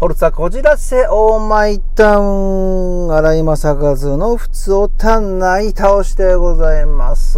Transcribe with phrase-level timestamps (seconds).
[0.00, 3.12] 物はこじらせオーマイタウン。
[3.12, 7.36] 荒井正和の普通を単内倒しでございます。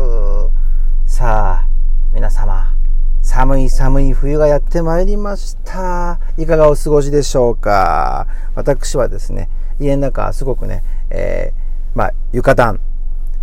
[1.06, 1.68] さあ、
[2.12, 2.76] 皆様、
[3.22, 6.20] 寒い寒い冬がやってまいりました。
[6.36, 9.48] いかがお過ごしでしょうか私はですね、
[9.80, 12.78] 家の中すごくね、えー、まあ、床暖、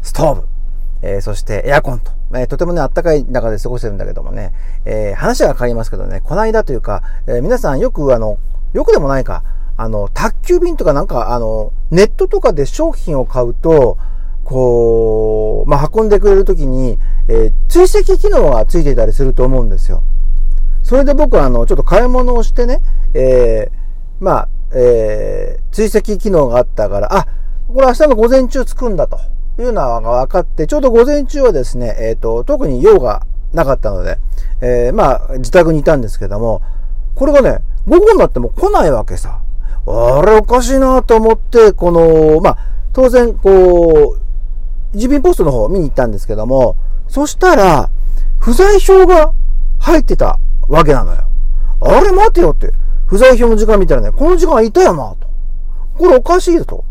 [0.04, 0.48] ストーブ、
[1.02, 4.54] えー、そしてエアコンと、えー、とてもね、暖かい中で過ごしてるんだけどもね、
[4.86, 8.38] えー、話は変わりますけどね、この間というか、えー、皆さんよくあの、
[8.74, 9.44] よくでもないか、
[9.78, 13.98] あの、宅急便とかなんか、あの、ネットとかで商品を買うと、
[14.44, 20.04] こう、まあ、運んでくれるときに、えー、追跡機能がついていたりすると思うんですよ。
[20.84, 22.80] それで僕はあの、ちょっと買い物をしてね、
[23.14, 27.28] えー、まあ、えー、追跡機能があったから、あ、
[27.68, 29.20] これ明日の午前中着くんだと
[29.60, 34.18] いうのが分かって、ちょうど午前中はですね、えっ、ー、と、特に用がなかったので、
[34.62, 36.62] えー、まあ、自宅にいたんですけども、
[37.16, 39.42] これがね、午後になっても来ないわけさ。
[39.88, 42.58] あれおかしいなと思って、この、まあ、
[42.94, 44.18] 当然、こ
[44.94, 46.76] う、郵便ポストの方を見に行ったんですけども、
[47.08, 47.90] そしたら、
[48.40, 49.32] 不在票が
[49.80, 51.24] 入ってたわけなのよ。
[51.80, 52.72] あれ待てよって。
[53.06, 55.28] 不在票の時間見たらね、この時間いたよなと。
[55.98, 56.84] これおかしいと。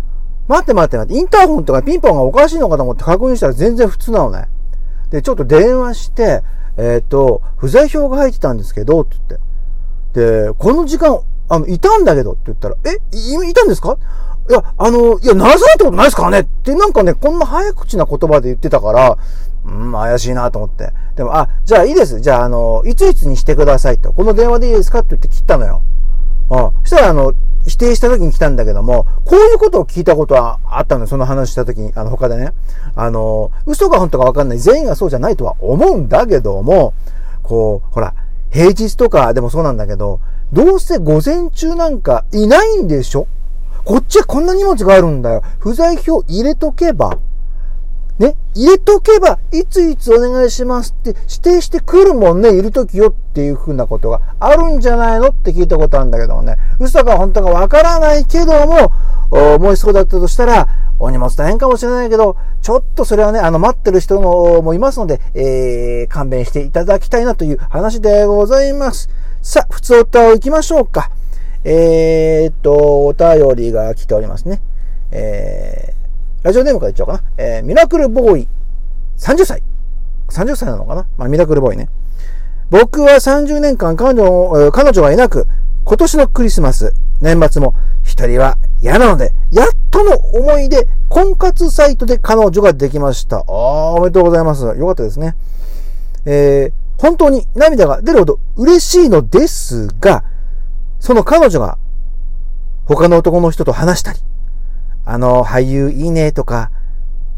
[0.49, 4.49] 待って待って待って、インターホンとかピンポンがおかしいのかと思って確認したら全然普通なのね。
[5.11, 6.43] で、ちょっと電話して、
[6.79, 9.46] えっ、ー、と、不在票が入ってたんですけど、って言って。
[10.17, 13.99] で、この時間、あの、いたんだけどって言ったら、え、い、いたんですか？
[14.49, 19.19] いや、あの、いや、なされたことないですからねって、なんかね、こんな早口な言葉で言ってたから、
[19.67, 20.91] うん、怪しいなと思って。
[21.17, 22.21] でも、あ、じゃあいいです。
[22.21, 24.15] じゃあ、あの、いついつにしてくださいと。
[24.15, 25.83] この電話でいいですかって言って切ったのよ。
[26.49, 27.35] あそしたら、あの、
[27.67, 31.07] 否定した時に来たんだけども、こういうことを聞いたことはあったのよ。
[31.09, 32.53] その話した時に、あの、他でね。
[32.95, 34.59] あの、嘘が本当かわかんない。
[34.59, 36.95] 全員がそうじゃないとは思うんだけども、
[37.43, 38.15] こう、ほら、
[38.57, 40.19] 平日とかでもそうなんだけど、
[40.51, 43.27] どうせ午前中なんかいないんでしょ？
[43.85, 45.43] こっちはこんな荷物があるんだよ。
[45.59, 47.19] 不在票入れとけば、
[48.19, 58.91] ね、入れとけば、いついつお願いしますって指定してくるもんね、いるときよっていうふうなことがあるんじゃないのって聞いたことあるんだけどもね、嘘か本当かわからないけども、
[59.31, 60.67] 思いそうだったとしたら、
[60.99, 69.11] お荷物大変かもしれないけど、ちょっとそれはね、あの、待ってる人ももいますので、えー、勘弁していただきたいなという話でございます。
[69.43, 71.11] さあ、普通お歌を行きましょうか。
[71.65, 74.63] えー、っと、お便りが来ておりますね。
[75.11, 77.31] えー、ラジオネームから言っちゃおうかな。
[77.37, 78.49] えー、ミラクルボーイ、
[79.19, 79.63] 30歳。
[80.29, 81.89] 30歳なのかなまあ、ミラクルボーイね。
[82.71, 85.47] 僕は30年間彼女、彼女がいなく、
[85.85, 93.39] 今年のクリスマス、年末も一人は嫌なので、やっとの思いで婚活サイトで彼女ができました。
[93.39, 94.65] ああ、おめでとうございます。
[94.65, 95.37] よかったですね。
[96.25, 100.25] えー、本当に涙が出るほど嬉しいのですが、
[100.99, 101.79] その彼女が
[102.85, 104.21] 他の男の人と話したり、
[105.05, 106.71] あの俳優いいねとか、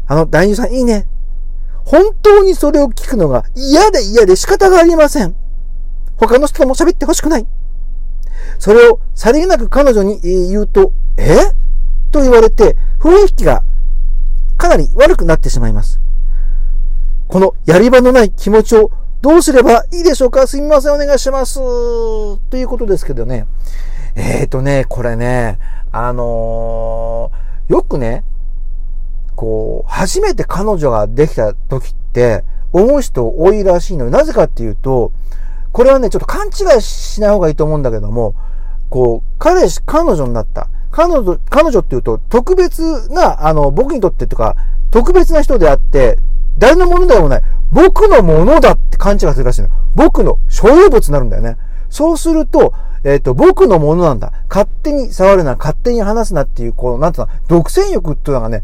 [0.07, 1.07] あの男優さんいいね。
[1.85, 5.35] 本当にそれを聞くのが嫌で嫌で仕方がありません。
[6.17, 7.47] 他の人とも喋ってほしくない。
[8.59, 11.37] それをさりげなく彼女に言うと、え？
[12.11, 13.63] と言われて、雰囲気が
[14.57, 15.99] かなり悪くなってしまいます。
[17.27, 20.45] このやり場のない気持ちをどうすればいいでしょうか？
[20.45, 21.55] すみません、お願いします。
[21.55, 23.47] ということですけどね。
[24.15, 25.59] えっ、ー、とね、これね、
[25.91, 28.23] あのー、よくね、
[29.35, 32.43] こう、初めて彼女ができた時って、
[32.73, 34.11] 思う人多いらしいのよ。
[34.11, 35.11] なぜかっていうと、
[35.71, 38.35] これはね、ちょっと勘違いしない方がいいと思うんだけども、
[38.89, 40.67] こう、彼氏、彼女になった。
[40.91, 44.55] 彼女、彼女っていうと、特別な、あの、僕にとってとか、
[44.91, 46.17] 特別な人であって、
[46.57, 47.41] 誰のものでもない。
[47.71, 49.69] 僕のものだって勘違いするらしいの。
[49.95, 51.57] 僕の所有物になるんだよね。
[51.89, 54.33] そうすると、えっ、ー、と、僕のものなんだ。
[54.49, 58.63] 勝手に触るな、勝手に話すなっていう、こう、なんていうの、独占欲っていうのがね、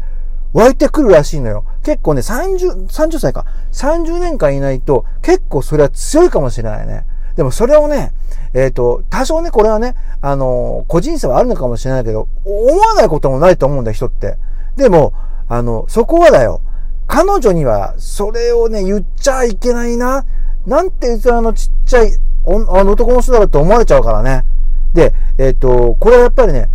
[0.52, 1.64] 湧いてくるらしいのよ。
[1.86, 3.46] 結構ね、30、30歳か。
[3.70, 7.06] 30年間いないと、結構それは強いかもしれないね。
[7.36, 8.12] でもそれをね、
[8.54, 14.36] えっ、ー、と、多少ね、これはね、あのー、個人差はあるのかもしれないけど、思わないこともないと思うんだよ、人って。
[14.74, 15.12] でも、
[15.48, 16.60] あの、そこはだよ。
[17.06, 20.24] 彼女には、それをね、言っちゃいけないな。
[20.66, 22.10] なんて器のちっちゃい、
[22.46, 22.50] あ
[22.82, 24.44] の男の人だろって思われちゃうからね。
[24.92, 26.68] で、えっ、ー、と、これはやっぱりね、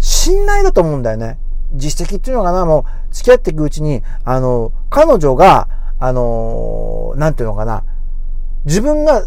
[0.00, 1.38] 信頼だと思うんだよね。
[1.74, 7.84] 実績っていうのかな、もう、付き合っていくうちに、あの、彼女が、あの、なんていうのかな、
[8.64, 9.24] 自分が、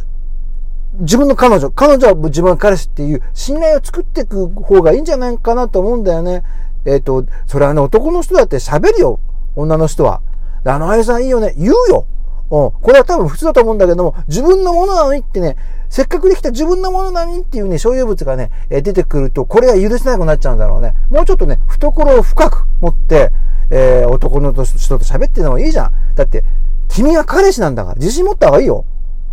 [1.00, 6.44] 自分の彼女、彼女は自分の彼氏っていう信頼を作っていく方がいいんじゃないかなと思うんだよね。
[6.86, 9.20] えっ、ー、と、それはね、男の人だって喋るよ。
[9.56, 10.22] 女の人は。
[10.64, 11.54] あの、あやさんいいよね。
[11.58, 12.08] 言うよ。
[12.50, 12.72] うん。
[12.72, 15.56] これは多分普通だと思うんだけども、自分のものなのにってね、
[15.90, 20.94] せっかくできた自分のものなのにっていうね、所有物がね、え出てくると、これが許せなくなっちゃうんだろうね。
[21.10, 23.32] もうちょっとね、懐を深く持って、
[23.70, 25.92] えー、男の人と喋ってるのもいいじゃん。
[26.16, 26.44] だって、
[26.90, 28.86] 君は彼氏なんだから、自信持った方がいいよ。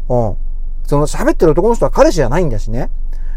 [0.09, 0.37] うん。
[0.85, 2.91] その喋ってる男の人は彼氏じゃないんだしね。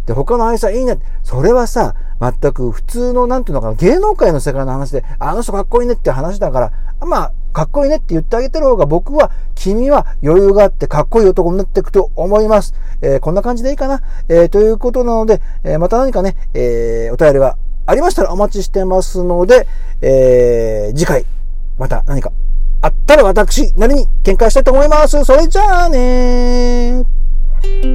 [0.05, 0.99] で、他の愛さんいいね。
[1.23, 6.71] それはさ、全く普通の、なんていうのかな、芸能界の世界の話で、あの人かっこいいねって話だから、
[7.05, 12.73] まあ、かっこいいねって言ってあげてる方が僕は、君は余裕があってかっこいい男になっていくと思います。
[13.01, 14.01] えー、こんな感じでいいかな？
[14.27, 19.67] えー、ということなので、えー、また何かね、えお便りがありましたらお待ちしてますので、
[20.01, 21.25] え次回、
[21.77, 22.33] また何か
[22.81, 25.23] あったら私なりに見解したいと思います。
[25.23, 27.94] それじゃあねー。